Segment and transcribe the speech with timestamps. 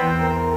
[0.00, 0.49] Música